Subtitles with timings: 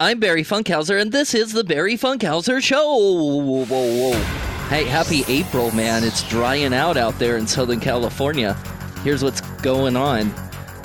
[0.00, 2.84] I'm Barry Funkhauser, and this is the Barry Funkhauser Show.
[2.84, 4.20] Whoa, whoa, whoa.
[4.66, 6.02] Hey, happy April, man.
[6.02, 8.54] It's drying out out there in Southern California.
[9.04, 10.34] Here's what's going on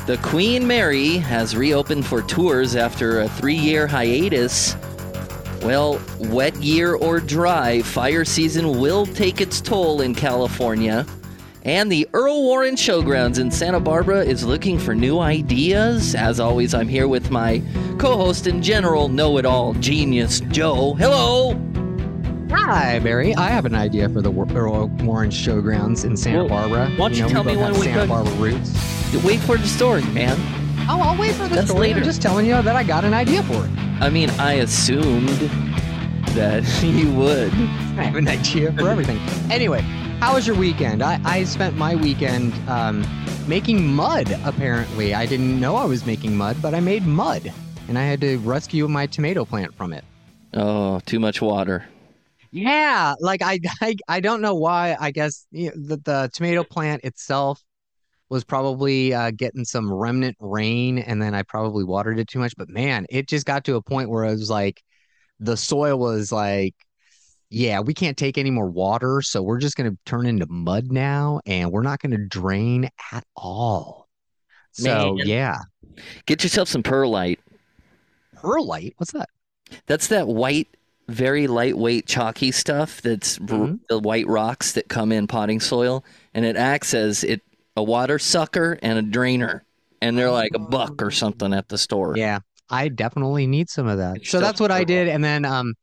[0.05, 4.75] The Queen Mary has reopened for tours after a three year hiatus.
[5.63, 11.03] Well, wet year or dry, fire season will take its toll in California.
[11.65, 16.15] And the Earl Warren Showgrounds in Santa Barbara is looking for new ideas.
[16.15, 17.61] As always, I'm here with my
[17.99, 20.93] co host and general know it all genius, Joe.
[20.93, 21.59] Hello!
[22.51, 23.35] Hi, Barry.
[23.35, 26.89] I have an idea for the Earl Warren Showgrounds in Santa Well, Barbara.
[26.95, 29.23] why don't you know, tell we me both when have we Santa could- Barbara roots.
[29.25, 30.37] Wait for the story, man.
[30.89, 31.87] Oh, I'll wait for the That's story.
[31.89, 31.99] later.
[31.99, 33.69] I'm just telling you that I got an idea for it.
[34.01, 35.27] I mean, I assumed
[36.35, 37.51] that you would.
[37.53, 39.19] I have an idea for everything.
[39.51, 39.83] Anyway,
[40.19, 41.01] how was your weekend?
[41.01, 43.05] I, I spent my weekend um,
[43.47, 45.13] making mud, apparently.
[45.13, 47.53] I didn't know I was making mud, but I made mud.
[47.87, 50.03] And I had to rescue my tomato plant from it.
[50.53, 51.85] Oh, too much water.
[52.51, 54.97] Yeah, like I, I, I don't know why.
[54.99, 57.63] I guess you know, the, the tomato plant itself
[58.27, 62.53] was probably uh, getting some remnant rain, and then I probably watered it too much.
[62.57, 64.83] But man, it just got to a point where it was like
[65.39, 66.75] the soil was like,
[67.49, 71.39] yeah, we can't take any more water, so we're just gonna turn into mud now,
[71.45, 74.07] and we're not gonna drain at all.
[74.71, 75.27] So Man.
[75.27, 75.57] yeah,
[76.25, 77.39] Get yourself some perlite.
[78.35, 78.93] perlite.
[78.97, 79.29] What's that?
[79.87, 80.67] That's that white,
[81.07, 83.01] very lightweight, chalky stuff.
[83.01, 83.79] That's Mhm.
[83.89, 87.41] the white rocks that come in potting soil, and it acts as it
[87.75, 89.63] a water sucker and a drainer,
[90.01, 92.13] and they're like a buck or something at the store.
[92.17, 92.39] Yeah,
[92.69, 94.25] I definitely need some of that.
[94.25, 95.75] So that's what I did, and then um,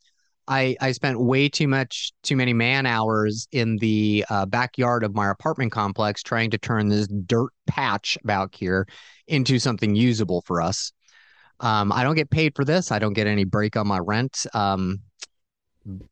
[0.48, 5.14] I I spent way too much too many man hours in the uh, backyard of
[5.14, 8.86] my apartment complex trying to turn this dirt patch back here
[9.26, 10.92] into something usable for us.
[11.60, 12.92] Um, I don't get paid for this.
[12.92, 14.46] I don't get any break on my rent.
[14.52, 15.00] Um,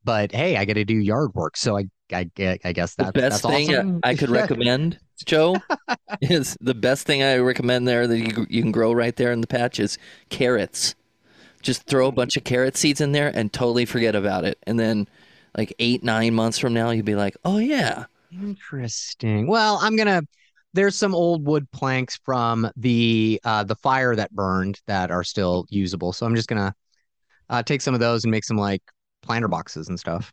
[0.05, 2.31] but hey, I got to do yard work, so I I,
[2.65, 4.01] I guess that's The best that's thing awesome.
[4.03, 5.57] I could recommend, Joe,
[6.20, 9.41] is the best thing I recommend there that you you can grow right there in
[9.41, 9.98] the patch is
[10.29, 10.95] carrots.
[11.64, 14.79] Just throw a bunch of carrot seeds in there and totally forget about it, and
[14.79, 15.08] then
[15.57, 18.07] like eight nine months from now, you'll be like, oh yeah.
[18.33, 19.47] Interesting.
[19.47, 20.23] Well, I'm gonna.
[20.73, 25.67] There's some old wood planks from the uh, the fire that burned that are still
[25.70, 26.13] usable.
[26.13, 26.75] So I'm just gonna
[27.51, 28.83] uh, take some of those and make some like
[29.23, 30.33] planter boxes and stuff.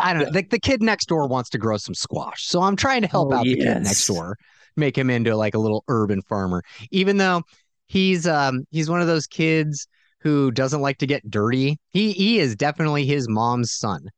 [0.00, 0.30] I don't know.
[0.30, 3.32] The, the kid next door wants to grow some squash, so I'm trying to help
[3.32, 4.36] Oh, out the kid next door,
[4.76, 6.62] make him into like a little urban farmer.
[6.90, 7.42] Even though
[7.86, 9.86] he's um he's one of those kids
[10.26, 11.78] who doesn't like to get dirty.
[11.90, 14.08] He he is definitely his mom's son.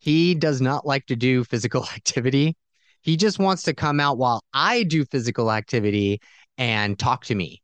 [0.00, 2.56] He does not like to do physical activity.
[3.00, 6.20] He just wants to come out while I do physical activity
[6.58, 7.62] and talk to me.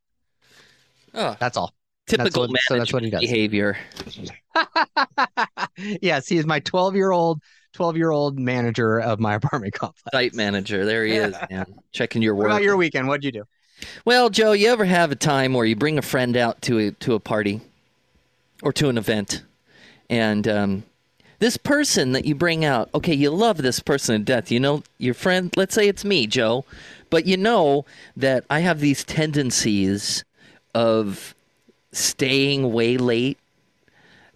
[1.13, 1.75] Oh, That's all.
[2.07, 3.21] typical what- so that's what he does.
[3.21, 3.77] behavior.
[6.01, 7.43] yes, he is my 12 year old
[7.73, 10.03] 12 year old manager of my apartment complex.
[10.13, 10.85] Site manager.
[10.85, 11.67] There he is, man.
[11.93, 12.51] Checking your What work.
[12.53, 13.09] about your weekend?
[13.09, 13.45] What'd you do?
[14.05, 16.91] Well, Joe, you ever have a time where you bring a friend out to a
[16.93, 17.61] to a party
[18.63, 19.43] or to an event,
[20.11, 20.83] and um,
[21.39, 24.51] this person that you bring out, okay, you love this person to death.
[24.51, 25.53] You know your friend.
[25.57, 26.65] Let's say it's me, Joe,
[27.11, 27.85] but you know
[28.17, 30.25] that I have these tendencies
[30.75, 31.35] of
[31.93, 33.39] staying way late.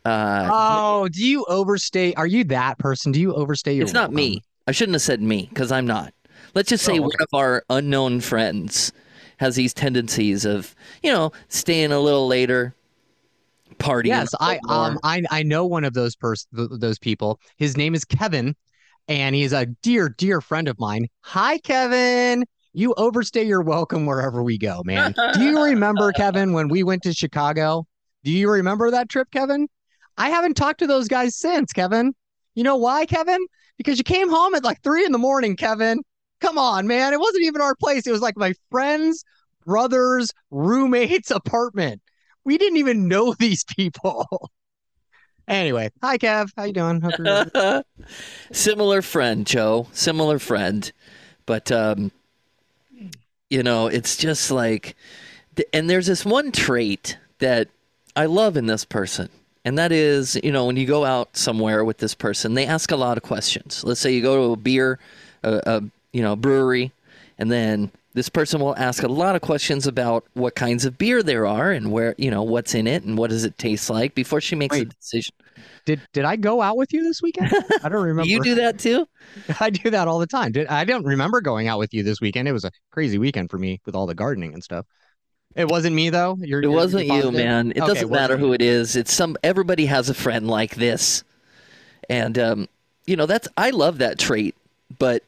[0.05, 2.13] Uh, Oh, do you overstay?
[2.15, 3.13] Are you that person?
[3.13, 4.15] Do you overstay your it's not welcome?
[4.17, 4.43] me.
[4.67, 6.13] I shouldn't have said me because I'm not.
[6.55, 7.25] Let's just say Oh, one okay.
[7.25, 8.93] of our unknown friends
[9.39, 12.75] has these tendencies of, you know, staying a little later,
[13.79, 14.07] partying.
[14.07, 17.41] Yes, I um I I know one of those pers- th- those people.
[17.57, 18.55] His name is Kevin,
[19.09, 21.09] and he's a dear dear friend of mine.
[21.23, 22.45] Hi, Kevin.
[22.75, 25.15] You overstay your welcome wherever we go, man.
[25.35, 27.87] Do you remember Kevin when we went to Chicago?
[28.25, 29.69] Do you remember that trip, Kevin?
[30.17, 32.15] I haven't talked to those guys since, Kevin.
[32.55, 33.45] You know why, Kevin?
[33.77, 36.03] Because you came home at like three in the morning, Kevin.
[36.41, 37.13] Come on, man.
[37.13, 38.07] It wasn't even our place.
[38.07, 39.23] It was like my friend's
[39.67, 42.01] brother's roommate's apartment.
[42.45, 44.51] We didn't even know these people.
[45.49, 47.83] anyway, hi Kev, how you doing?
[48.53, 49.87] Similar friend, Joe.
[49.93, 50.91] Similar friend.
[51.47, 52.13] But um
[53.51, 54.97] you know, it's just like
[55.73, 57.69] and there's this one trait that
[58.17, 59.29] I love in this person.
[59.65, 62.91] And that is, you know, when you go out somewhere with this person, they ask
[62.91, 63.85] a lot of questions.
[63.85, 64.99] Let's say you go to a beer,
[65.45, 65.83] a, a
[66.13, 66.91] you know, brewery,
[67.39, 71.23] and then this person will ask a lot of questions about what kinds of beer
[71.23, 74.15] there are and where, you know, what's in it and what does it taste like
[74.15, 75.35] before she makes a decision.
[75.87, 77.51] did did I go out with you this weekend?
[77.83, 78.29] I don't remember.
[78.29, 79.07] You do that too?
[79.61, 80.53] I do that all the time.
[80.53, 82.49] Did I don't remember going out with you this weekend.
[82.49, 84.85] It was a crazy weekend for me with all the gardening and stuff.
[85.55, 86.37] It wasn't me though.
[86.41, 87.71] You're, It you're- wasn't you're you, man.
[87.73, 88.97] It Okay, doesn't matter who it is.
[88.97, 89.37] It's some.
[89.43, 91.25] Everybody has a friend like this,
[92.09, 92.69] and um,
[93.07, 93.49] you know that's.
[93.57, 94.55] I love that trait,
[94.99, 95.23] but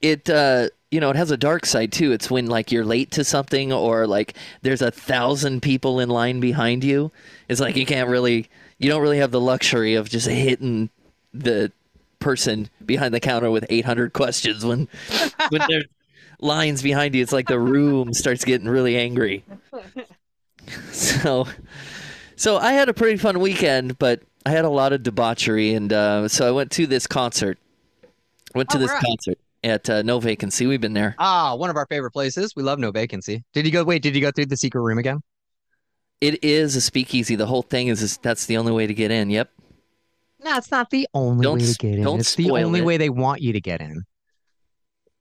[0.00, 0.28] it.
[0.30, 2.12] Uh, you know, it has a dark side too.
[2.12, 6.38] It's when like you're late to something, or like there's a thousand people in line
[6.38, 7.10] behind you.
[7.48, 8.48] It's like you can't really.
[8.78, 10.90] You don't really have the luxury of just hitting
[11.32, 11.72] the
[12.18, 14.88] person behind the counter with 800 questions when
[15.48, 15.84] when there's
[16.40, 17.22] lines behind you.
[17.22, 19.44] It's like the room starts getting really angry.
[20.92, 21.48] So,
[22.36, 25.92] so I had a pretty fun weekend, but I had a lot of debauchery, and
[25.92, 27.58] uh, so I went to this concert.
[28.54, 29.02] Went to Oh, this at?
[29.02, 30.66] concert at uh, No Vacancy.
[30.66, 31.14] We've been there.
[31.18, 32.54] Ah, one of our favorite places.
[32.56, 33.44] We love no vacancy.
[33.52, 33.84] Did you go?
[33.84, 35.20] Wait, did you go through the secret room again?
[36.20, 37.34] It is a speakeasy.
[37.36, 39.30] The whole thing is, is that's the only way to get in.
[39.30, 39.50] Yep.
[40.44, 42.02] No, it's not the only Don't way to get in.
[42.02, 42.84] don't It's the only it.
[42.84, 44.02] way they want you to get in.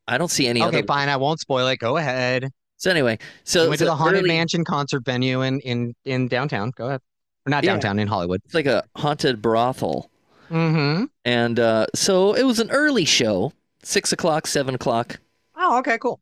[0.08, 0.88] I don't see any Okay, other.
[0.88, 1.10] fine.
[1.10, 1.78] I won't spoil it.
[1.78, 2.50] Go ahead.
[2.78, 6.28] So anyway, so we went to the Haunted early- Mansion concert venue in in in
[6.28, 6.72] downtown.
[6.76, 7.02] Go ahead.
[7.46, 7.72] Or not Yeah.
[7.74, 8.42] downtown in Hollywood.
[8.46, 10.10] It's like a haunted brothel.
[10.50, 11.06] Mm-hmm.
[11.26, 13.54] And uh, so it was an early show,
[13.84, 15.20] six o'clock, seven o'clock,
[15.56, 16.20] Oh, okay, cool.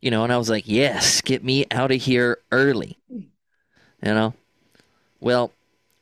[0.00, 2.98] you know, and I was like, yes, get me out of here early.
[3.08, 3.24] You
[4.02, 4.34] know?
[5.20, 5.52] Well,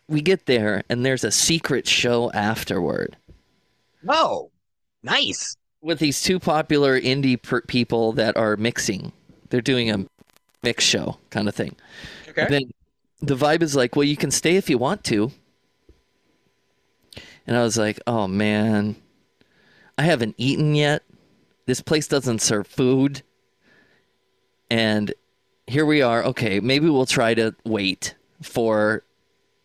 [0.09, 3.17] we get there and there's a secret show afterward
[4.09, 4.51] Oh,
[5.03, 5.57] nice.
[5.81, 9.13] with these two popular indie per- people that are mixing.
[9.49, 10.05] They're doing a
[10.63, 11.75] mix show kind of thing.
[12.29, 12.43] Okay.
[12.43, 12.71] And then
[13.23, 15.33] the vibe is like, well, you can stay if you want to.
[17.47, 18.97] And I was like, oh man,
[19.99, 21.03] I haven't eaten yet.
[21.67, 23.23] This place doesn't serve food.
[24.71, 25.13] And
[25.67, 26.25] here we are.
[26.25, 29.03] Okay, maybe we'll try to wait for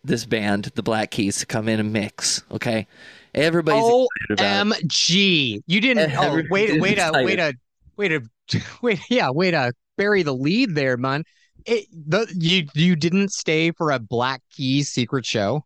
[0.04, 2.44] this band, the Black Keys, to come in and mix.
[2.52, 2.88] Okay.
[3.34, 4.68] Everybody's excited about.
[4.68, 5.62] OMG.
[5.66, 7.54] You didn't oh wait wait a wait a
[7.96, 8.22] wait a
[8.82, 11.24] wait yeah, wait a bury the lead there, man.
[11.66, 15.66] It the you you didn't stay for a Black Keys secret show?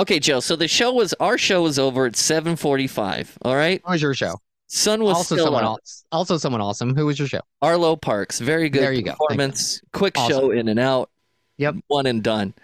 [0.00, 0.40] Okay, Joe.
[0.40, 3.36] So the show was our show was over at seven forty-five.
[3.42, 4.40] All right, What was your show?
[4.66, 5.70] sun was also someone up.
[5.80, 6.04] else.
[6.10, 6.94] Also someone awesome.
[6.96, 7.40] Who was your show?
[7.60, 9.12] Arlo Parks, very good There you go.
[9.12, 9.82] Performance.
[9.92, 10.30] Quick Awesome.
[10.30, 11.10] show in and out.
[11.58, 11.74] Yep.
[11.88, 12.54] one and done.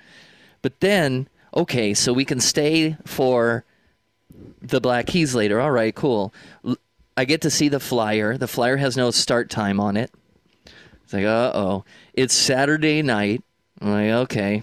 [0.62, 3.64] But then, okay, so we can stay for
[4.62, 5.60] the Black Keys later.
[5.60, 6.32] All right, cool.
[7.18, 8.38] I get to see the flyer.
[8.38, 10.10] The flyer has no start time on it.
[11.04, 11.84] It's like, uh oh,
[12.14, 13.42] it's Saturday night.
[13.82, 14.62] I'm like, okay.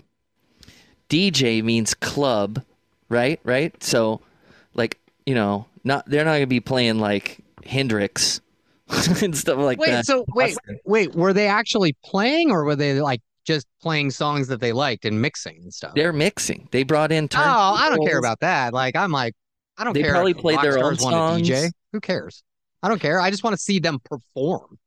[1.14, 2.64] DJ means club,
[3.08, 3.40] right?
[3.44, 3.82] Right.
[3.84, 4.20] So,
[4.74, 8.42] like, you know, not they're not gonna be playing like Hendrix
[9.22, 9.98] and stuff like Wait, that.
[9.98, 14.48] Wait, so wait, wait, were they actually playing or were they like just playing songs
[14.48, 15.94] that they liked and mixing and stuff?
[15.94, 16.68] They're mixing.
[16.72, 17.30] They brought in.
[17.36, 18.74] Oh, I don't care about that.
[18.74, 19.36] Like, I'm like,
[19.78, 20.10] I don't They care.
[20.10, 21.72] They probably played rock their own stars want a DJ.
[21.92, 22.44] Who cares?
[22.82, 23.20] I don't care.
[23.20, 24.80] I just want to see them perform.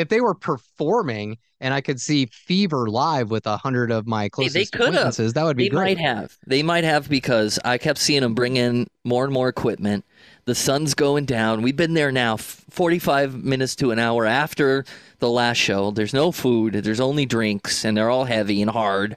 [0.00, 4.24] If they were performing and I could see Fever live with a hundred of my
[4.24, 4.94] they closest could have.
[4.94, 5.98] acquaintances, that would be They great.
[5.98, 6.36] might have.
[6.46, 10.04] They might have because I kept seeing them bring in more and more equipment.
[10.46, 11.60] The sun's going down.
[11.62, 14.84] We've been there now 45 minutes to an hour after
[15.18, 15.90] the last show.
[15.90, 19.16] There's no food, there's only drinks, and they're all heavy and hard.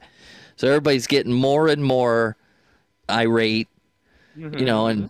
[0.58, 2.36] So everybody's getting more and more
[3.10, 3.70] irate,
[4.36, 5.10] you know, and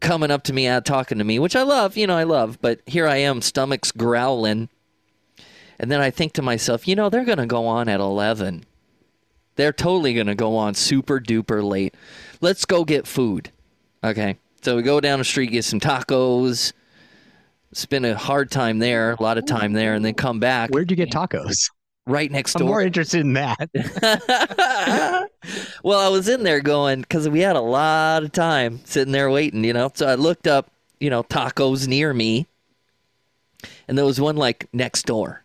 [0.00, 2.58] coming up to me, uh, talking to me, which I love, you know, I love.
[2.60, 4.68] But here I am, stomach's growling.
[5.78, 8.64] And then I think to myself, you know, they're going to go on at 11.
[9.56, 11.94] They're totally going to go on super duper late.
[12.40, 13.50] Let's go get food.
[14.04, 14.38] Okay.
[14.62, 16.72] So we go down the street, get some tacos,
[17.72, 20.90] spend a hard time there, a lot of time there, and then come back Where'd
[20.90, 21.70] you get tacos?
[22.06, 22.62] right next door.
[22.62, 23.70] I'm more interested in that.
[25.82, 29.30] well, I was in there going because we had a lot of time sitting there
[29.30, 29.90] waiting, you know.
[29.94, 32.46] So I looked up, you know, tacos near me,
[33.88, 35.44] and there was one like next door,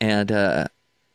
[0.00, 0.66] and uh,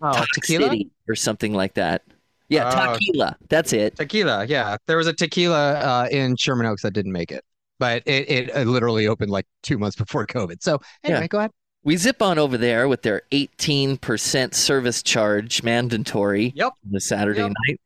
[0.02, 0.70] Oh, tequila?
[0.70, 2.04] City or something like that.
[2.50, 2.94] Yeah, Oh.
[2.94, 3.38] tequila.
[3.50, 3.96] That's it.
[3.96, 4.78] Tequila, yeah.
[4.88, 7.44] There was a tequila uh, in Sherman Oaks that didn't make it,
[7.80, 10.62] but it, it, it literally opened like two months before COVID.
[10.62, 11.28] So anyway, Yeah.
[11.28, 11.52] go ahead.
[11.84, 16.68] We zip on over there with their 18% service charge mandatory Yep.
[16.86, 17.52] on the Saturday Yep.
[17.68, 17.82] night.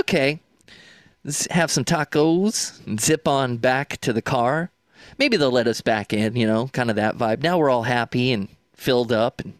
[0.00, 0.40] Okay.
[1.24, 4.70] Let's have some tacos and zip on back to the car.
[5.18, 7.42] Maybe they'll let us back in, you know, kind of that vibe.
[7.42, 9.40] Now we're all happy and filled up.
[9.40, 9.54] And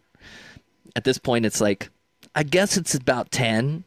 [0.95, 1.89] at this point, it's like,
[2.35, 3.83] I guess it's about 10.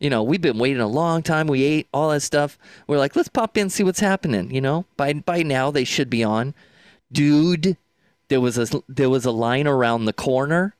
[0.00, 1.46] You know, we've been waiting a long time.
[1.46, 2.58] We ate all that stuff.
[2.86, 4.52] We're like, let's pop in, see what's happening.
[4.52, 6.54] You know, by by now they should be on.
[7.12, 7.76] Dude,
[8.26, 10.74] there was a there was a line around the corner,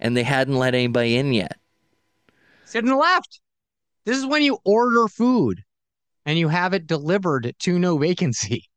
[0.00, 1.56] and they hadn't let anybody in yet.
[2.64, 3.40] Sit in the left.
[4.04, 5.62] This is when you order food
[6.24, 8.64] and you have it delivered to no vacancy.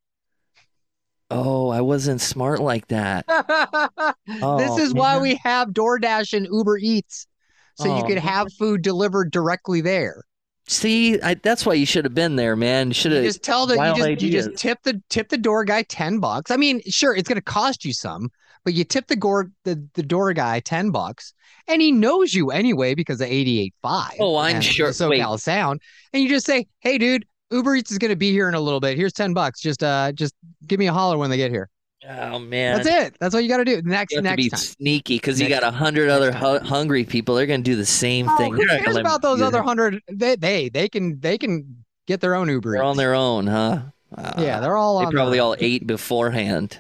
[1.32, 3.26] Oh, I wasn't smart like that.
[4.28, 7.28] this Oh, is why we have DoorDash and Uber Eats.
[7.76, 10.24] So you Oh, could have food delivered directly there.
[10.68, 12.92] See, I, that's why you should have been there, man.
[12.92, 13.24] Should have.
[13.24, 16.52] just tell the you just, you just tip the tip the door guy ten bucks.
[16.52, 18.30] I mean, sure, it's gonna cost you some,
[18.66, 21.34] but you tip the door the, the door guy ten bucks,
[21.68, 24.18] and he knows you anyway because of 88.5.
[24.20, 25.82] Oh, I'm sure- the SoCal Sound,
[26.14, 28.80] and you just say, "Hey, dude, Uber Eats is gonna be here in a little
[28.80, 28.98] bit.
[28.98, 29.60] Here's ten bucks.
[29.60, 30.34] Just uh, just
[30.68, 31.70] give me a holler when they get here."
[32.10, 33.16] Oh man, That's it.
[33.20, 33.82] That's all you got to do.
[33.82, 34.58] Next You have to next be time.
[34.60, 37.36] sneaky because you got a hundred other hu- hungry people.
[37.36, 38.54] They're gonna do the same Oh, thing.
[38.54, 40.02] who They're cares about those other hundred?
[40.10, 42.72] They, they they can they can get their own Uber.
[42.72, 43.82] They're on their own, huh?
[44.16, 45.12] Uh, yeah, they're all they on.
[45.14, 45.48] their probably own.
[45.48, 46.80] all ate beforehand.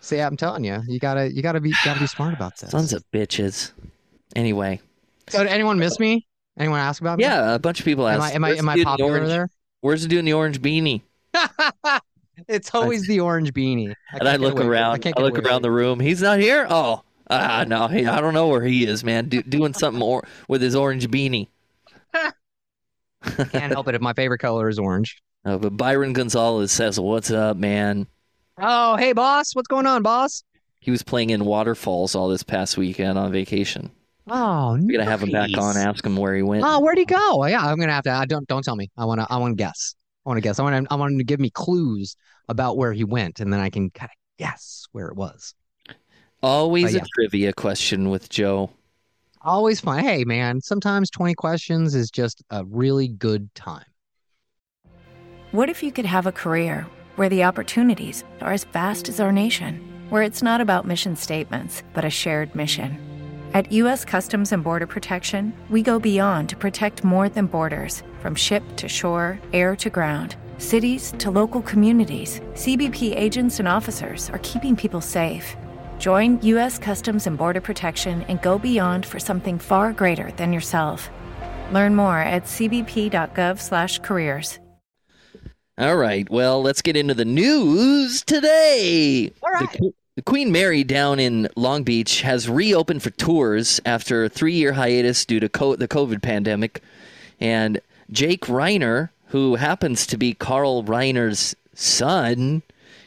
[0.00, 2.70] See, I'm telling you, you gotta you gotta be gotta be smart about this.
[2.70, 3.72] Sons of bitches.
[4.34, 4.80] Anyway,
[5.28, 6.26] So did anyone miss me?
[6.58, 7.24] Anyone ask about me?
[7.24, 8.32] yeah, a bunch of people Am asked.
[8.32, 9.50] I am I "Where's am I in popular there?
[9.80, 11.02] Where's the dude in the orange beanie?
[12.48, 13.94] it's always the orange beanie.
[14.12, 15.06] and I look around.
[15.06, 16.00] I, look around the room.
[16.00, 16.66] He's not here.
[16.68, 17.86] Oh, ah, no.
[17.88, 19.28] He, I don't know where he is, man.
[19.28, 21.48] Do, doing something or, with his orange beanie.
[23.50, 25.22] Can't help it if my favorite color is orange.
[25.46, 28.08] Uh, but Byron Gonzalez says, "What's up, man?"
[28.58, 30.42] Oh, hey boss, what's going on, boss?
[30.80, 33.92] He was playing in waterfalls all this past weekend on vacation.
[34.28, 35.76] Oh, We gotta have him back on.
[35.76, 36.64] Ask him where he went.
[36.66, 37.16] Oh, where'd he go?
[37.18, 38.10] Oh, yeah, I'm gonna have to.
[38.10, 38.90] I don't don't tell me.
[38.96, 39.94] I wanna I wanna guess.
[40.24, 40.58] I wanna guess.
[40.58, 42.16] I want I want him to give me clues
[42.48, 45.54] about where he went, and then I can kind of guess where it was.
[46.42, 47.04] Always But a yeah.
[47.14, 48.70] trivia question with Joe.
[49.42, 50.02] Always fun.
[50.02, 53.84] Hey, man, sometimes 20 questions is just a really good time.
[55.52, 59.32] What if you could have a career where the opportunities are as vast as our
[59.32, 59.80] nation,
[60.10, 62.98] where it's not about mission statements, but a shared mission?
[63.54, 64.04] At U.S.
[64.04, 68.86] Customs and Border Protection, we go beyond to protect more than borders from ship to
[68.88, 72.40] shore, air to ground, cities to local communities.
[72.54, 75.56] CBP agents and officers are keeping people safe.
[75.98, 76.78] Join U.S.
[76.78, 81.08] Customs and Border Protection and go beyond for something far greater than yourself.
[81.72, 84.58] Learn more at cbp.gov/careers.
[85.78, 86.26] All right.
[86.30, 89.30] Well, let's get into the news today.
[89.42, 89.70] All The right.
[89.72, 94.72] Que- The Queen Mary down in Long Beach has reopened for tours after a three-year
[94.72, 96.82] hiatus due to co- the COVID pandemic.
[97.38, 102.62] And Jake Reiner, who happens to be Carl Reiner's son,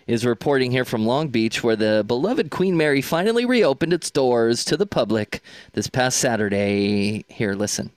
[0.06, 4.64] is reporting here from Long Beach, where the beloved Queen Mary finally reopened its doors
[4.66, 5.42] to the public
[5.74, 7.26] this past Saturday.
[7.28, 7.90] Here, listen.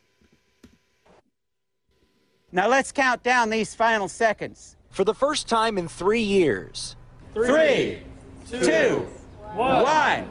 [2.51, 4.77] Now let's count down these final seconds.
[4.89, 6.97] For the first time in three years,
[7.35, 8.03] Three,
[8.51, 9.07] two,
[9.55, 10.31] one.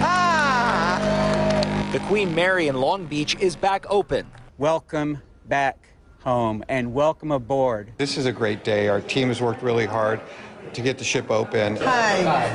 [0.00, 1.88] Ah!
[1.92, 4.30] the Queen Mary in Long Beach is back open.
[4.58, 5.88] Welcome back
[6.20, 7.92] home and welcome aboard.
[7.98, 8.88] This is a great day.
[8.88, 10.20] Our team has worked really hard
[10.72, 11.76] to get the ship open.
[11.76, 12.54] Hi.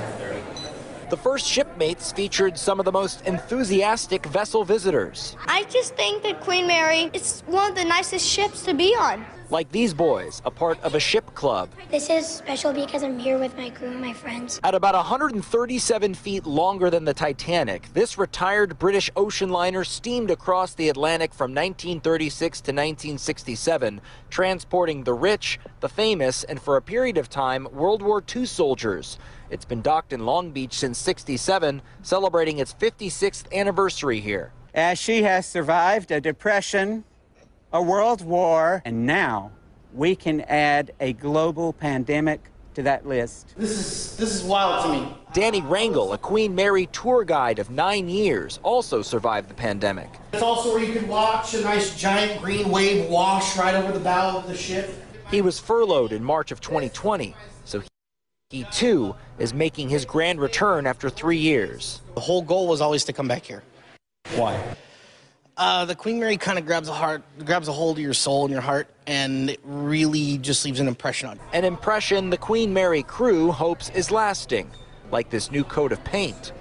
[1.10, 6.40] The first shipmates featured some of the most enthusiastic vessel visitors, I just think that
[6.40, 9.26] Queen Mary is one of the nicest ships to be on.
[9.52, 11.70] Like these boys, a part of a ship club.
[11.90, 14.60] This is special because I'm here with my crew and my friends.
[14.64, 20.74] At about 137 feet longer than the Titanic, this retired British ocean liner steamed across
[20.74, 27.18] the Atlantic from 1936 to 1967, transporting the rich, the famous, and for a period
[27.18, 29.18] of time, World War II soldiers.
[29.50, 34.54] It's been docked in Long Beach since 67, celebrating its 56th anniversary here.
[34.74, 37.04] As she has survived a depression,
[37.74, 39.52] a world war, and now
[39.94, 43.54] we can add a global pandemic to that list.
[43.58, 45.18] This is this is wild to me.
[45.34, 50.10] Danny Rangel, a Queen Mary tour guide of nine years, also survived the pandemic.
[50.34, 54.00] It's also where you can watch a nice giant green wave wash right over the
[54.00, 54.90] bow of the ship.
[55.30, 57.36] He was furloughed in March of 2020,
[57.66, 57.88] so he,
[58.50, 62.02] he too is making his grand return after three years.
[62.16, 63.64] The whole goal was always to come back here.
[64.36, 64.62] Why?
[65.58, 68.46] Uh, the Queen Mary kind of grabs a heart, grabs a hold of your soul
[68.46, 71.42] and your heart, and it really just leaves an impression on you.
[71.54, 74.72] An impression the Queen Mary crew hopes is lasting,
[75.12, 76.54] like this new coat of paint.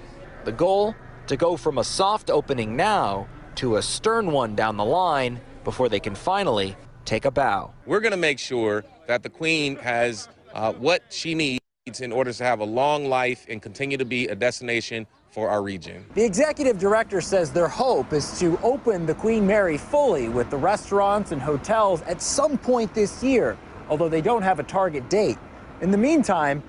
[0.43, 0.95] The goal?
[1.27, 5.87] To go from a soft opening now to a stern one down the line before
[5.87, 7.73] they can finally take a bow.
[7.85, 11.61] We're going to make sure that the Queen has uh, what she needs
[12.01, 15.63] in order to have a long life and continue to be a destination for our
[15.63, 16.05] region.
[16.13, 20.57] The executive director says their hope is to open the Queen Mary fully with the
[20.57, 23.57] restaurants and hotels at some point this year,
[23.89, 25.37] although they don't have a target date.
[25.79, 26.61] In the meantime,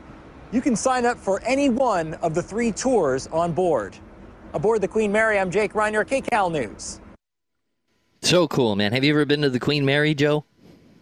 [0.52, 3.96] you can sign up for any one of the three tours on board.
[4.54, 7.00] Aboard the Queen Mary, I'm Jake Reiner, KCAL News.
[8.20, 8.92] So cool, man.
[8.92, 10.44] Have you ever been to the Queen Mary, Joe?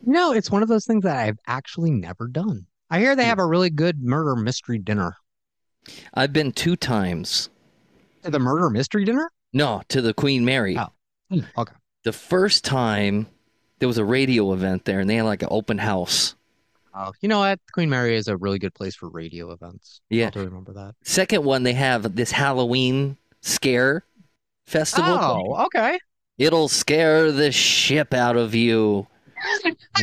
[0.06, 2.66] No, it's one of those things that I've actually never done.
[2.88, 3.28] I hear they hmm.
[3.28, 5.16] have a really good murder mystery dinner.
[6.14, 7.50] I've been two times.
[8.22, 9.30] To the murder mystery dinner?
[9.52, 10.76] No, to the Queen Mary.
[10.78, 10.88] Oh,
[11.30, 11.74] Hmm, okay.
[12.04, 13.28] The first time
[13.78, 16.34] there was a radio event there, and they had like an open house.
[16.94, 17.60] Oh, you know what?
[17.72, 20.00] Queen Mary is a really good place for radio events.
[20.10, 20.30] Yeah.
[20.30, 20.96] To remember that.
[21.04, 24.04] Second one, they have this Halloween scare
[24.66, 25.54] festival.
[25.56, 26.00] Oh, okay.
[26.36, 29.06] It'll scare the ship out of you.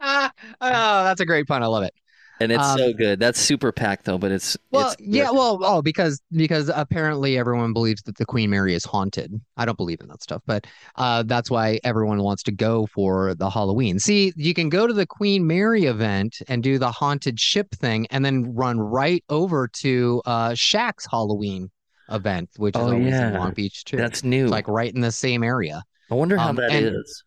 [0.00, 1.62] oh, that's a great pun.
[1.62, 1.92] I love it.
[2.40, 3.18] And it's Um, so good.
[3.20, 7.72] That's super packed though, but it's Well, it's yeah, well, oh, because because apparently everyone
[7.72, 9.32] believes that the Queen Mary is haunted.
[9.56, 10.66] I don't believe in that stuff, but
[10.96, 13.98] uh, that's why everyone wants to go for the Halloween.
[13.98, 18.06] See, you can go to the Queen Mary event and do the haunted ship thing,
[18.10, 21.70] and then run right over to uh, Shaq's Halloween
[22.10, 23.28] event, which is Oh, always yeah.
[23.28, 23.96] in Long Beach too.
[23.96, 24.44] that's new.
[24.44, 25.82] It's like right in the same area.
[26.10, 27.24] I wonder how um, that is.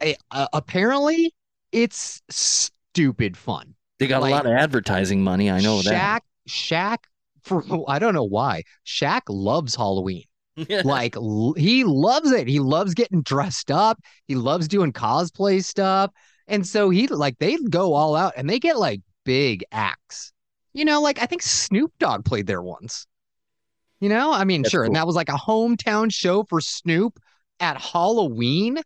[0.00, 1.34] Eh, uh, apparently,
[1.72, 3.74] it's stupid fun.
[4.02, 5.48] They got like, a lot of advertising money.
[5.48, 6.24] I know that.
[6.48, 6.98] Shaq, Shaq,
[7.44, 8.64] for I don't know why.
[8.84, 10.24] Shaq loves Halloween.
[10.84, 11.14] Like
[11.56, 12.48] he loves it.
[12.48, 14.00] He loves getting dressed up.
[14.26, 16.10] He loves doing cosplay stuff.
[16.48, 20.32] And so he like they go all out and they get like big acts.
[20.72, 23.06] You know, like I think Snoop Dogg played there once.
[24.00, 27.20] You know, I mean, That's sure, and that was like a hometown show for Snoop
[27.60, 28.80] at Halloween.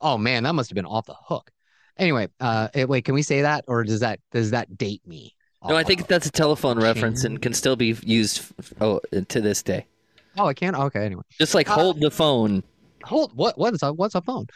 [0.00, 1.50] Oh man, that must have been off the hook.
[1.98, 5.34] Anyway, uh, eh, wait, can we say that, or does that does that date me?
[5.66, 9.62] no, I think that's a telephone reference and can still be used oh to this
[9.62, 9.86] day.
[10.38, 10.76] Oh, I can't.
[10.76, 11.04] Okay.
[11.04, 12.62] Anyway, Just like Uh, hold the phone.
[13.04, 13.32] hold.
[13.34, 13.56] What?
[13.58, 14.46] What is a what's a phone?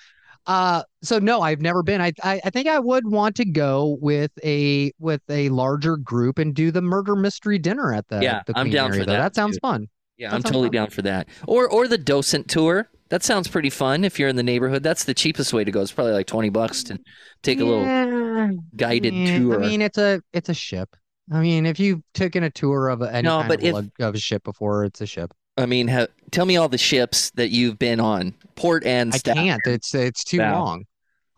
[0.47, 2.01] Uh, so no, I've never been.
[2.01, 6.39] I, I I think I would want to go with a with a larger group
[6.39, 9.19] and do the murder mystery dinner at the Yeah, the I'm down Mary, for that,
[9.19, 9.61] That sounds too.
[9.63, 9.89] fun.
[10.19, 10.73] Yeah, That I'm totally fun.
[10.73, 11.29] down for that.
[11.47, 12.89] Or or the docent tour.
[13.11, 14.83] That sounds pretty fun if you're in the neighborhood.
[14.83, 15.81] That's the cheapest way to go.
[15.83, 16.99] It's probably like 20 bucks to
[17.43, 19.63] take a little guided yeah, tour.
[19.63, 20.95] I mean, it's a it's a ship.
[21.33, 23.91] I mean, if you've taken a tour of a- any No, kind of, if- lug-
[24.01, 25.33] of a ship before, it's a ship.
[25.57, 29.19] I mean, ha- tell me all the ships that you've been on, port and I
[29.19, 29.61] can't.
[29.67, 30.65] It's it's too Wow.
[30.65, 30.85] long.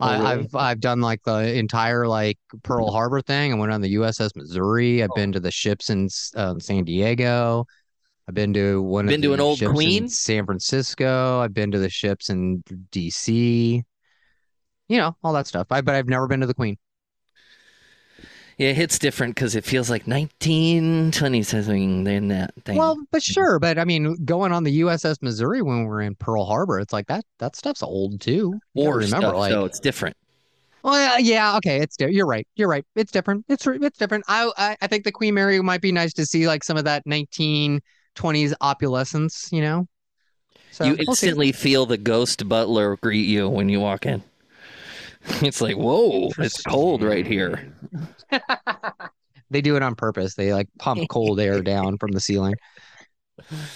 [0.00, 0.26] Oh, I, really?
[0.44, 3.52] I've I've done like the entire like Pearl Harbor thing.
[3.52, 5.02] I went on the USS Missouri.
[5.02, 5.14] I've Oh.
[5.16, 7.66] been to the ships in um, San Diego.
[8.32, 10.08] I've been to one Been of to the an old Queen?
[10.08, 11.40] San Francisco.
[11.40, 13.82] I've been to the ships in DC.
[14.88, 15.66] You know all that stuff.
[15.70, 16.78] I but I've never been to the Queen.
[18.56, 22.78] Yeah, it hits different because it feels like 1920 something in that thing.
[22.78, 23.58] Well, but sure.
[23.58, 26.94] But I mean, going on the USS Missouri when we were in Pearl Harbor, it's
[26.94, 28.58] like that that stuff's old too.
[28.74, 30.16] Or remember, stuff, like so it's different.
[30.82, 32.48] Well, yeah, okay, it's di- you're right.
[32.56, 32.86] You're right.
[32.96, 33.44] It's different.
[33.50, 34.24] It's it's different.
[34.26, 36.84] I, I I think the Queen Mary might be nice to see like some of
[36.84, 37.02] that
[38.16, 39.86] 1920s opulence, you know.
[40.70, 44.22] So you we'll instantly feel the ghost butler greet you when you walk in.
[45.40, 47.72] It's like, whoa, it's cold right here.
[49.50, 50.34] they do it on purpose.
[50.34, 52.56] They like pump cold air down from the ceiling.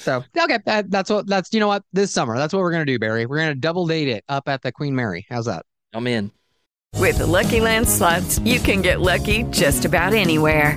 [0.01, 2.85] So okay, that, that's what that's you know what this summer that's what we're gonna
[2.85, 3.27] do, Barry.
[3.27, 5.25] We're gonna double date it up at the Queen Mary.
[5.31, 5.65] How's that?
[5.95, 6.33] I'm in.
[6.97, 10.77] With the Lucky Land slots, you can get lucky just about anywhere.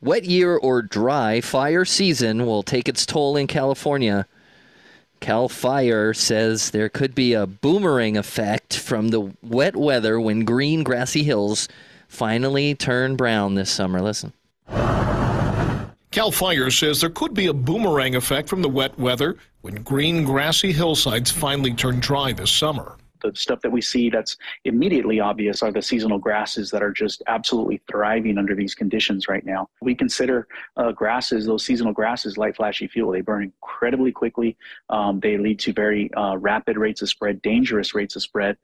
[0.00, 4.28] Wet year or dry, fire season will take its toll in California.
[5.18, 10.84] Cal Fire says there could be a boomerang effect from the wet weather when green
[10.84, 11.66] grassy hills
[12.06, 14.00] finally turn brown this summer.
[14.00, 14.32] Listen.
[16.12, 20.24] Cal Fire says there could be a boomerang effect from the wet weather when green
[20.24, 22.96] grassy hillsides finally turn dry this summer.
[23.20, 27.22] The stuff that we see that's immediately obvious are the seasonal grasses that are just
[27.26, 29.68] absolutely thriving under these conditions right now.
[29.80, 33.12] We consider uh, grasses, those seasonal grasses, light flashy fuel.
[33.12, 34.56] They burn incredibly quickly.
[34.90, 38.56] Um, they lead to very uh, rapid rates of spread, dangerous rates of spread.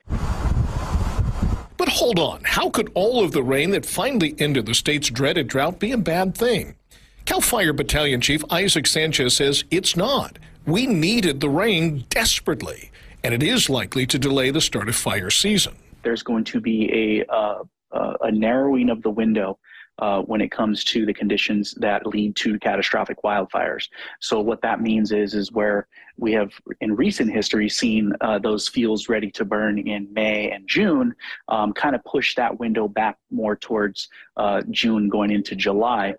[1.76, 5.48] But hold on, how could all of the rain that finally ended the state's dreaded
[5.48, 6.76] drought be a bad thing?
[7.24, 10.38] Cal Fire Battalion Chief Isaac Sanchez says it's not.
[10.66, 12.90] We needed the rain desperately,
[13.24, 15.74] and it is likely to delay the start of fire season.
[16.02, 19.58] There's going to be a, uh, uh, a narrowing of the window
[19.98, 23.88] uh, when it comes to the conditions that lead to catastrophic wildfires.
[24.20, 25.86] So what that means is is where
[26.18, 30.68] we have in recent history seen uh, those fields ready to burn in May and
[30.68, 31.14] June,
[31.48, 36.14] um, kind of push that window back more towards uh, June going into July.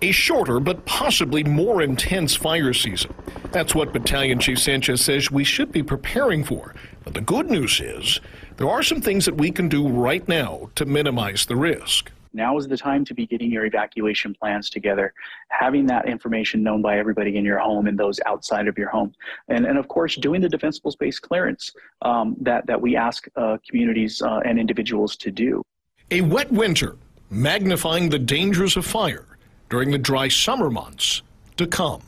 [0.00, 3.12] A shorter but possibly more intense fire season.
[3.50, 6.72] That's what Battalion Chief Sanchez says we should be preparing for.
[7.02, 8.20] But the good news is
[8.58, 12.12] there are some things that we can do right now to minimize the risk.
[12.32, 15.12] Now is the time to be getting your evacuation plans together,
[15.48, 19.12] having that information known by everybody in your home and those outside of your home.
[19.48, 23.56] And, and of course, doing the defensible space clearance um, that, that we ask uh,
[23.68, 25.62] communities uh, and individuals to do.
[26.12, 26.96] A wet winter,
[27.30, 29.24] magnifying the dangers of fire
[29.68, 31.22] during the dry summer months
[31.56, 32.02] to come.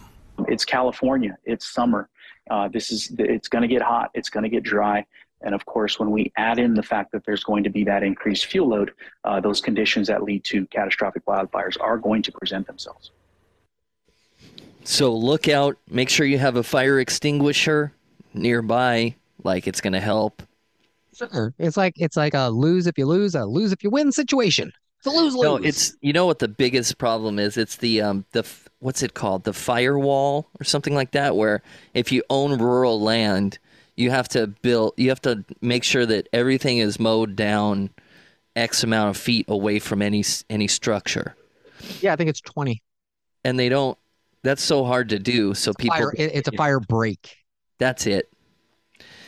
[0.49, 2.09] It's California, it's summer.
[2.51, 5.05] Uh, this is it's going to get hot, it's going to get dry.
[5.43, 8.03] And of course, when we add in the fact that there's going to be that
[8.03, 8.93] increased fuel load,
[9.25, 13.11] uh, those conditions that lead to catastrophic wildfires are going to present themselves.
[14.85, 15.77] So look out.
[15.89, 17.93] Make sure you have a fire extinguisher
[18.35, 19.15] nearby.
[19.43, 20.43] Like it's going to help.
[21.15, 21.55] Sure.
[21.59, 24.73] It's like it's like a lose if you lose, a lose if you win situation.
[25.01, 25.43] It's a lose lose.
[25.43, 27.57] No, it's you know what the biggest problem is.
[27.57, 28.47] It's the um the
[28.81, 31.37] what's it called the firewall or something like that.
[31.37, 31.63] Where
[31.95, 33.59] if you own rural land,
[33.97, 34.93] you have to build.
[34.99, 37.89] You have to make sure that everything is mowed down
[38.57, 41.35] x amount of feet away from any any structure.
[42.03, 42.83] Yeah, I think it's twenty.
[43.43, 43.97] And they don't.
[44.43, 45.55] That's so hard to do.
[45.55, 45.97] So people.
[45.97, 47.37] Fire, it, it's a fire break.
[47.79, 48.31] That's it.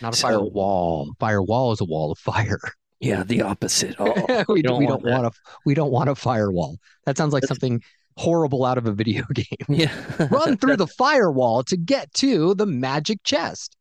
[0.02, 1.14] Not a So- fire wall.
[1.18, 2.60] Fire wall is a wall of fire.
[3.02, 3.96] Yeah, the opposite.
[3.98, 5.32] Oh, we, you don't, we don't want a
[5.66, 6.78] we don't want a firewall.
[7.04, 7.82] That sounds like something
[8.16, 9.44] horrible out of a video game.
[9.68, 9.92] Yeah.
[10.30, 13.76] Run through the firewall to get to the magic chest.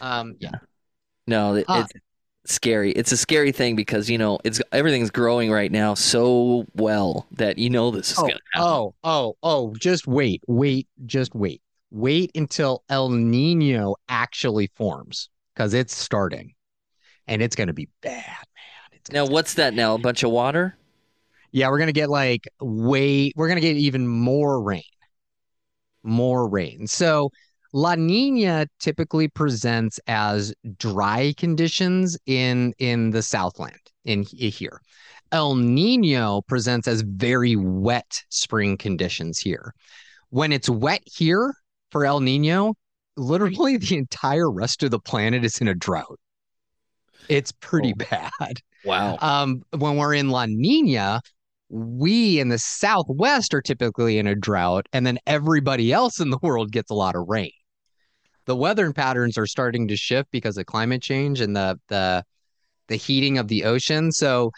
[0.00, 0.52] Um, yeah.
[1.26, 1.86] No, it, Huh.
[1.88, 1.92] it's
[2.52, 2.92] scary.
[2.92, 7.58] It's a scary thing because you know it's everything's growing right now so well that
[7.58, 8.68] you know this is Oh, gonna happen.
[8.68, 11.62] oh, oh, oh, just wait, wait, just wait.
[11.90, 16.54] Wait until El Nino actually forms because it's starting
[17.28, 18.24] and it's going to be bad.
[18.92, 19.00] Man.
[19.12, 19.74] now what's that?
[19.74, 20.76] Now a bunch of water?
[21.50, 24.82] Yeah, we're going to get like way, we're going to get even more rain.
[26.02, 26.86] More rain.
[26.86, 27.30] So
[27.72, 34.80] La Nina typically presents as dry conditions in in the Southland in he- here.
[35.30, 39.72] El Nino presents as very wet spring conditions here.
[40.28, 41.54] When it's wet here
[41.90, 42.74] for El Nino,
[43.16, 46.18] literally the entire rest of the planet is in a drought.
[47.28, 48.60] It's pretty bad.
[48.84, 49.16] Wow.
[49.20, 51.20] Um, when we're in La Nina,
[51.68, 56.38] we in the Southwest are typically in a drought, and then everybody else in the
[56.42, 57.52] world gets a lot of rain.
[58.44, 62.24] The weather patterns are starting to shift because of climate change and the the
[62.88, 64.12] the heating of the ocean.
[64.12, 64.50] So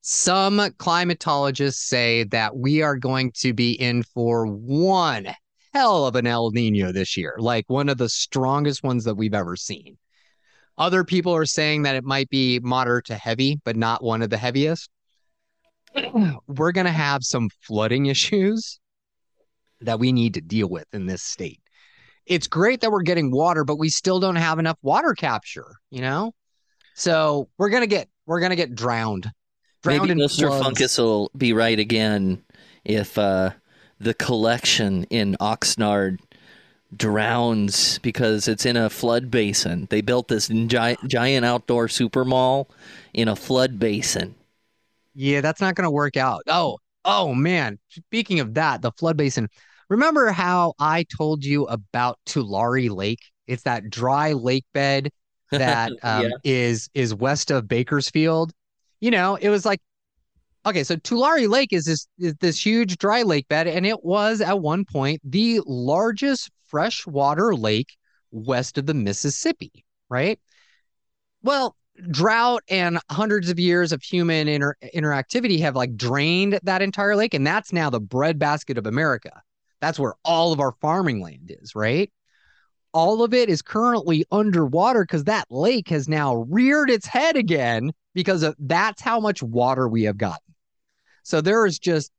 [0.00, 5.28] some climatologists say that we are going to be in for one
[5.74, 9.34] hell of an El Nino this year, like one of the strongest ones that we've
[9.34, 9.98] ever seen.
[10.78, 14.30] Other people are saying that it might be moderate to heavy, but not one of
[14.30, 14.90] the heaviest.
[16.46, 18.78] We're going to have some flooding issues
[19.80, 21.60] that we need to deal with in this state.
[22.26, 26.00] It's great that we're getting water, but we still don't have enough water capture, you
[26.00, 26.32] know?
[26.94, 29.30] So we're going to get we're going to get drowned.
[29.82, 30.48] Drowned Maybe in Mr.
[30.48, 30.80] floods.
[30.80, 32.42] Funkus will be right again
[32.84, 33.50] if uh,
[34.00, 36.18] the collection in Oxnard
[36.94, 39.86] drowns because it's in a flood basin.
[39.90, 42.68] They built this gi- giant outdoor super mall
[43.14, 44.34] in a flood basin.
[45.14, 46.42] Yeah, that's not going to work out.
[46.48, 47.78] Oh, oh man.
[47.88, 49.48] Speaking of that, the flood basin.
[49.88, 53.20] Remember how I told you about Tulare Lake?
[53.46, 55.10] It's that dry lake bed
[55.52, 56.36] that um, Yeah.
[56.42, 58.52] is is west of Bakersfield.
[59.00, 59.80] You know, it was like
[60.66, 64.40] okay, so Tulare Lake is this is this huge dry lake bed, and it was
[64.40, 67.96] at one point the largest freshwater lake
[68.30, 70.38] west of the Mississippi, right?
[71.42, 71.76] Well,
[72.10, 77.34] drought and hundreds of years of human inter- interactivity have like drained that entire lake,
[77.34, 79.42] and that's now the breadbasket of America.
[79.80, 82.10] That's where all of our farming land is, right?
[82.92, 87.92] All of it is currently underwater because that lake has now reared its head again
[88.14, 90.54] because of that's how much water we have gotten.
[91.22, 92.10] So there is just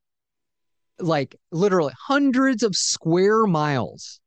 [1.00, 4.20] like literally hundreds of square miles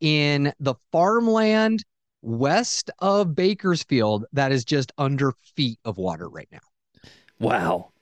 [0.00, 1.84] in the farmland
[2.22, 6.58] west of Bakersfield that is just under feet of water right now.
[7.40, 7.92] Wow.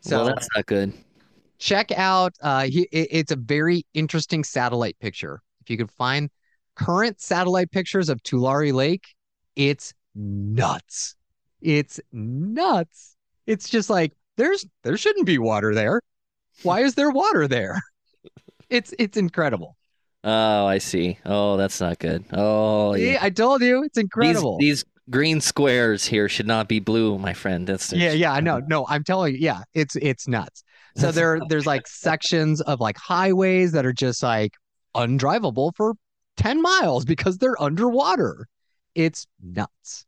[0.00, 0.92] So well, that's not good.
[1.58, 5.40] check out uh he, it- it's a very interesting satellite picture.
[5.62, 6.30] If you could find
[6.76, 9.06] current satellite pictures of Tulare Lake,
[9.56, 11.16] it's nuts.
[11.60, 13.16] It's nuts.
[13.46, 16.00] It's just like there's there shouldn't be water there.
[16.62, 17.80] Why is there water there?
[18.70, 19.77] It's it's incredible.
[20.24, 21.18] Oh, I see.
[21.24, 22.24] Oh, that's not good.
[22.32, 23.18] Oh, Yeah, yeah.
[23.22, 24.58] I told you, it's incredible.
[24.58, 27.66] these green squares here should not be blue, my friend.
[27.66, 28.60] That's yeah, yeah, I know.
[28.68, 30.64] No, I'm telling you, yeah, it's it's nuts.
[30.96, 34.54] So there there's like sections of like highways that are just like
[34.96, 35.94] undrivable for
[36.38, 38.48] 10 miles because they're underwater.
[38.96, 40.04] It's nuts.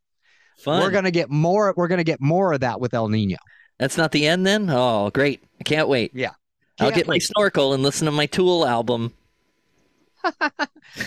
[0.59, 0.83] Fun.
[0.83, 1.73] We're gonna get more.
[1.77, 3.37] We're gonna get more of that with El Nino.
[3.79, 4.68] That's not the end then?
[4.68, 5.42] Oh, great.
[5.61, 6.11] I can't wait.
[6.12, 6.31] Yeah.
[6.81, 9.14] I'll Can't get my snorkel and listen to my Tool album.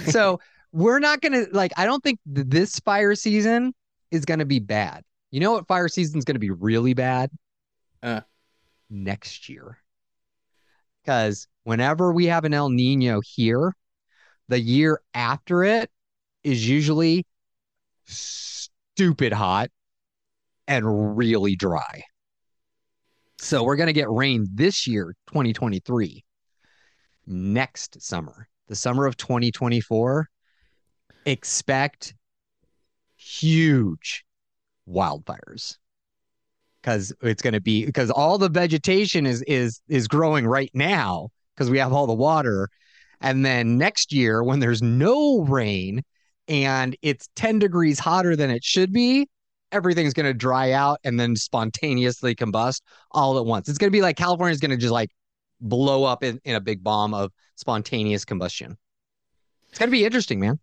[0.05, 0.39] So
[0.71, 1.71] we're not gonna like.
[1.77, 3.73] I don't think th- this fire season
[4.11, 5.03] is gonna be bad.
[5.31, 7.31] You know what fire season's gonna be really bad?
[8.01, 8.21] Uh.
[8.89, 9.79] Next year,
[11.01, 13.73] because whenever we have an El Nino here,
[14.49, 15.89] the year after it
[16.43, 17.25] is usually
[18.05, 19.69] stupid hot
[20.67, 22.03] and really dry.
[23.39, 26.23] So we're gonna get rain this year, 2023.
[27.25, 30.27] Next summer, the summer of 2024,
[31.25, 32.13] expect
[33.15, 34.25] huge
[34.87, 35.77] wildfires.
[36.81, 41.29] Because it's going to be because all the vegetation is is is growing right now
[41.55, 42.67] because we have all the water.
[43.21, 46.01] And then next year when there's no rain
[46.49, 49.29] and it's 10 degrees hotter than it should be
[49.71, 53.67] everything's going to dry out and then spontaneously combust all at once.
[53.67, 55.09] It's going to be like california's going to just like
[55.63, 58.77] blow up in, in a big bomb of spontaneous combustion
[59.69, 60.59] it's going to be interesting man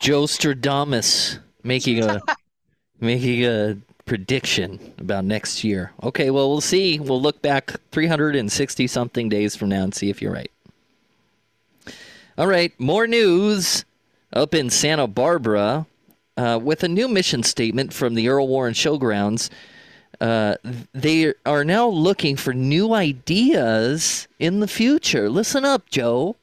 [0.00, 2.22] Joe Stradamus making a
[3.00, 5.92] making a prediction about next year.
[6.02, 6.98] Okay, well we'll see.
[6.98, 10.50] We'll look back 360 something days from now and see if you're right.
[12.36, 13.84] All right, more news
[14.32, 15.86] up in Santa Barbara
[16.36, 19.50] uh, with a new mission statement from the Earl Warren Showgrounds.
[20.20, 20.56] Uh,
[20.92, 25.30] they are now looking for new ideas in the future.
[25.30, 26.36] Listen up, Joe.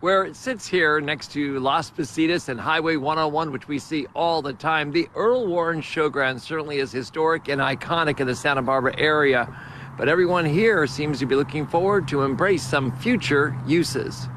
[0.00, 4.42] Where it sits here next to Las Positas and Highway 101, which we see all
[4.42, 8.94] the time, the Earl Warren Showground certainly is historic and iconic in the Santa Barbara
[8.98, 9.48] area.
[9.96, 14.28] But everyone here seems to be looking forward to embrace some future uses.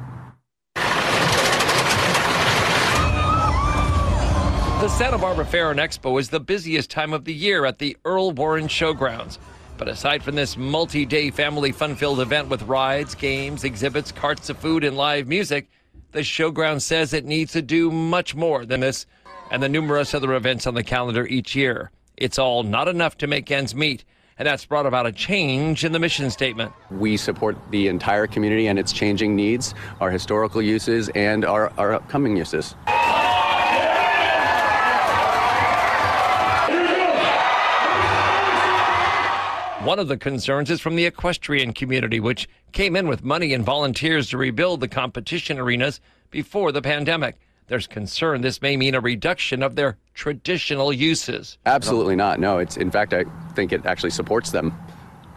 [4.78, 7.96] The Santa Barbara Fair and Expo is the busiest time of the year at the
[8.04, 9.38] Earl Warren Showgrounds.
[9.76, 14.50] But aside from this multi day family fun filled event with rides, games, exhibits, carts
[14.50, 15.68] of food, and live music,
[16.12, 19.04] the showground says it needs to do much more than this
[19.50, 21.90] and the numerous other events on the calendar each year.
[22.16, 24.04] It's all not enough to make ends meet,
[24.38, 26.72] and that's brought about a change in the mission statement.
[26.88, 31.94] We support the entire community and its changing needs, our historical uses, and our, our
[31.94, 32.76] upcoming uses.
[39.88, 43.64] One of the concerns is from the equestrian community, which came in with money and
[43.64, 45.98] volunteers to rebuild the competition arenas
[46.30, 47.36] before the pandemic.
[47.68, 51.56] There's concern this may mean a reduction of their traditional uses.
[51.64, 52.38] Absolutely not.
[52.38, 53.24] No, it's in fact, I
[53.54, 54.78] think it actually supports them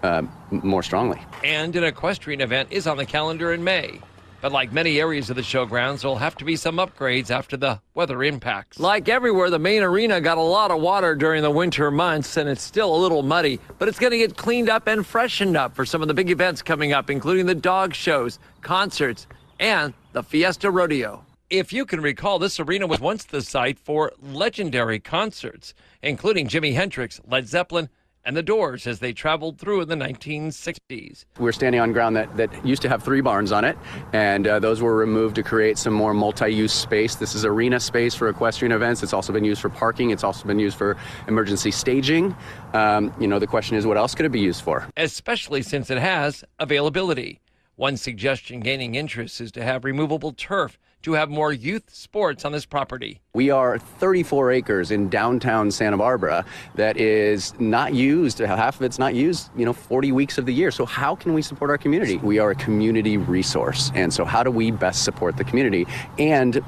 [0.04, 1.22] uh, more strongly.
[1.46, 4.02] And an equestrian event is on the calendar in May.
[4.42, 7.80] But like many areas of the showgrounds, there'll have to be some upgrades after the
[7.94, 8.80] weather impacts.
[8.80, 12.50] Like everywhere, the main arena got a lot of water during the winter months, and
[12.50, 15.76] it's still a little muddy, but it's going to get cleaned up and freshened up
[15.76, 19.28] for some of the big events coming up, including the dog shows, concerts,
[19.60, 21.24] and the Fiesta Rodeo.
[21.52, 26.74] If you can recall, this arena was once the site for legendary concerts, including Jimi
[26.74, 27.90] Hendrix, Led Zeppelin,
[28.26, 31.26] and the Doors as they traveled through in the 1960s.
[31.40, 33.78] We're standing on ground that, that used to have three barns on it,
[34.14, 37.16] and uh, those were removed to create some more multi use space.
[37.16, 39.04] This is arena space for equestrian events.
[39.04, 42.36] It's also been used for parking, it's also been used for emergency staging.
[42.74, 44.88] Um, you know, the question is, what else could it be used for?
[44.98, 47.40] especially since it has availability.
[47.76, 52.52] One suggestion gaining interest is to have removable turf to have more youth sports on
[52.52, 53.20] this property.
[53.34, 58.40] We are 34 acres in downtown Santa Barbara that is not used.
[58.40, 60.72] Half of it's not used, you know, 40 weeks of the year.
[60.72, 62.18] So how can we support our community?
[62.18, 63.92] We are a community resource.
[63.96, 65.88] And so how do we best support the community
[66.20, 66.64] and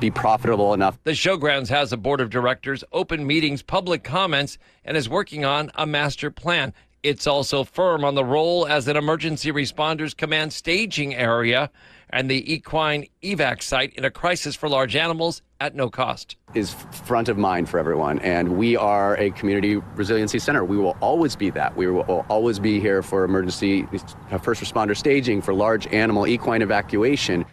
[0.00, 0.98] be profitable enough?
[1.04, 5.70] The Showgrounds has a board of directors, open meetings, public comments, and is working on
[5.74, 6.74] a master plan.
[7.02, 11.70] It's also firm on the role as an emergency responders command staging area
[12.10, 16.36] and the equine evac site in a crisis for large animals at no cost.
[16.54, 16.72] Is
[17.04, 18.18] front of mind for everyone.
[18.20, 20.64] And we are a community resiliency center.
[20.64, 21.76] We will always be that.
[21.76, 23.86] We will always be here for emergency
[24.30, 27.44] uh, first responder staging, for large animal equine evacuation.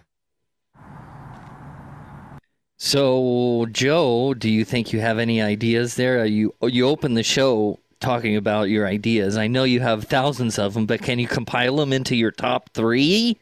[2.78, 6.22] So, Joe, do you think you have any ideas there?
[6.22, 9.38] Are you you opened the show talking about your ideas.
[9.38, 12.70] I know you have thousands of them, but can you compile them into your top
[12.74, 13.38] three?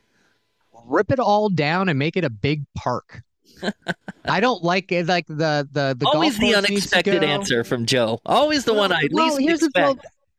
[0.86, 3.22] Rip it all down and make it a big park.
[4.26, 5.08] I don't like it.
[5.08, 8.19] Like the the the Always the course needs to unexpected answer from Joe.
[8.26, 9.86] Always the one I Well, least here's the expect.
[9.86, 9.98] well,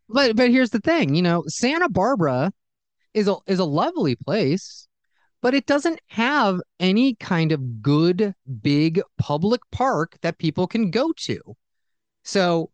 [0.09, 1.15] but but here's the thing.
[1.15, 2.53] You know, Santa Barbara
[3.15, 4.89] is a is a lovely place,
[5.43, 11.13] but it doesn't have any kind of good big public park that people can go
[11.19, 11.41] to.
[12.25, 12.71] So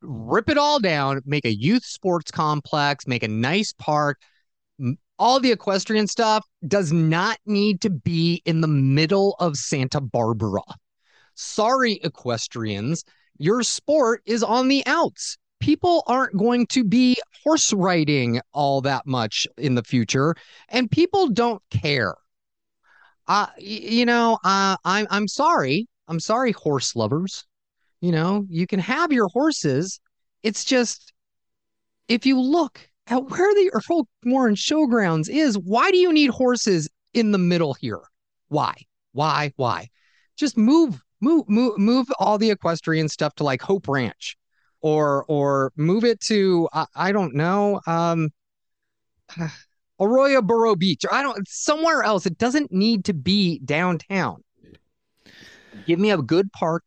[0.00, 4.18] rip it all down, make a youth sports complex, make a nice park.
[5.22, 10.62] All the equestrian stuff does not need to be in the middle of Santa Barbara.
[11.36, 13.04] Sorry, equestrians,
[13.38, 15.38] your sport is on the outs.
[15.60, 20.34] People aren't going to be horse riding all that much in the future,
[20.68, 22.16] and people don't care.
[23.28, 25.86] Uh, you know, uh, I'm I'm sorry.
[26.08, 27.46] I'm sorry, horse lovers.
[28.00, 30.00] You know, you can have your horses.
[30.42, 31.12] It's just
[32.08, 37.32] if you look where the Earl Warren Showgrounds is, why do you need horses in
[37.32, 38.00] the middle here?
[38.48, 38.74] Why?
[39.12, 39.52] Why?
[39.56, 39.88] Why?
[40.36, 44.36] Just move, move, move, move all the equestrian stuff to like Hope Ranch,
[44.80, 48.30] or or move it to I, I don't know, um,
[50.00, 51.04] Arroyo Burro Beach.
[51.10, 52.26] I don't somewhere else.
[52.26, 54.42] It doesn't need to be downtown.
[55.86, 56.86] Give me a good park.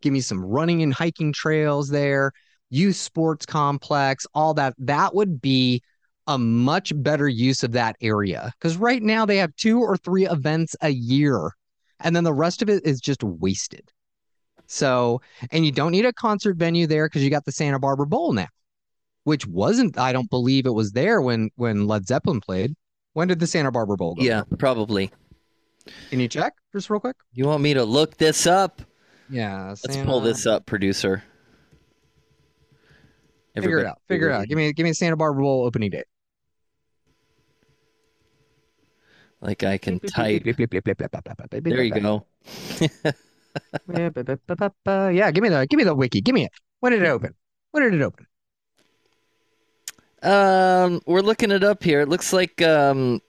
[0.00, 2.32] Give me some running and hiking trails there,
[2.70, 4.74] youth sports complex, all that.
[4.78, 5.82] That would be
[6.26, 8.52] a much better use of that area.
[8.58, 11.52] Because right now they have two or three events a year,
[12.00, 13.90] and then the rest of it is just wasted.
[14.66, 18.06] So, and you don't need a concert venue there because you got the Santa Barbara
[18.06, 18.46] Bowl now,
[19.24, 22.76] which wasn't, I don't believe it was there when when Led Zeppelin played.
[23.12, 24.22] When did the Santa Barbara Bowl go?
[24.22, 25.10] Yeah, probably.
[26.10, 27.16] Can you check just real quick?
[27.32, 28.82] You want me to look this up?
[29.28, 29.68] Yeah.
[29.68, 31.24] Let's pull this up, producer.
[33.54, 34.00] Figure it out.
[34.08, 34.46] Figure it out.
[34.46, 36.06] Give me give me Santa Barbara Bowl opening date.
[39.40, 40.44] Like I can type.
[40.44, 40.54] There
[41.60, 42.26] There you go.
[44.86, 46.20] Yeah, give me the give me the wiki.
[46.20, 46.52] Give me it.
[46.80, 47.34] When did it open?
[47.72, 48.26] When did it open?
[50.22, 52.02] Um, we're looking it up here.
[52.02, 53.20] It looks like um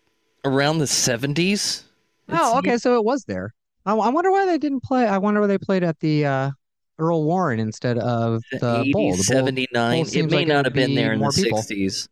[0.43, 1.85] around the seventies.
[2.29, 3.53] Oh, okay, so it was there.
[3.85, 5.07] I, I wonder why they didn't play.
[5.07, 6.51] I wonder why they played at the uh,
[6.99, 8.81] Earl Warren instead of the bowl.
[8.81, 10.03] 80, The bowl, 79.
[10.05, 11.57] bowl It may like not would have been be there in the people.
[11.57, 12.07] sixties.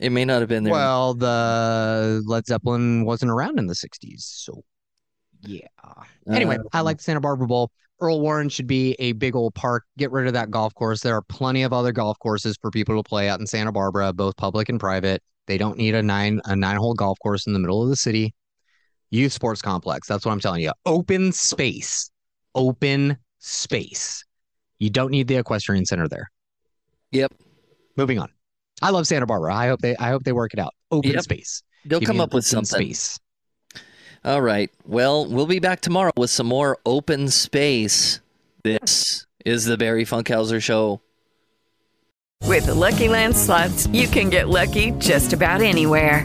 [0.00, 0.72] It may not have been there.
[0.72, 4.62] Well, the Led Zeppelin wasn't around in the '60s, so
[5.42, 5.66] yeah.
[6.28, 7.70] Anyway, I Uh, like the Santa Barbara Bowl.
[8.00, 9.84] Earl Warren should be a big old park.
[9.96, 11.00] Get rid of that golf course.
[11.00, 14.12] There are plenty of other golf courses for people to play out in Santa Barbara,
[14.12, 15.22] both public and private.
[15.46, 17.96] They don't need a nine a nine hole golf course in the middle of the
[17.96, 18.34] city.
[19.10, 20.08] Youth sports complex.
[20.08, 20.72] That's what I'm telling you.
[20.86, 22.10] Open space.
[22.54, 24.24] Open space.
[24.78, 26.30] You don't need the equestrian center there.
[27.12, 27.32] Yep.
[27.96, 28.28] Moving on.
[28.82, 29.54] I love Santa Barbara.
[29.54, 30.74] I hope they I hope they work it out.
[30.90, 31.22] Open Yep.
[31.22, 31.62] space.
[31.84, 32.86] They'll Give come up with open something.
[32.94, 33.18] Space.
[34.24, 34.70] All right.
[34.86, 38.20] Well, we'll be back tomorrow with some more open space.
[38.62, 41.02] This is the Barry Funkhauser Show.
[42.42, 46.24] With the Lucky Land slots, you can get lucky just about anywhere.